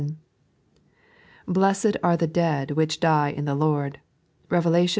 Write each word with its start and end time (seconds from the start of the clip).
"Biased 1.47 1.95
are 2.01 2.17
the 2.17 2.25
dead 2.25 2.71
which 2.71 2.99
die 2.99 3.29
in 3.29 3.45
the 3.45 3.53
Lord" 3.53 3.99
(Rev.xiv. 4.49 4.89